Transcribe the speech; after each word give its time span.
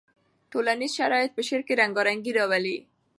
ټولنیز 0.51 0.91
شرایط 0.99 1.31
په 1.35 1.41
شعر 1.47 1.61
کې 1.67 1.73
رنګارنګي 1.81 2.31
راولي. 2.39 2.77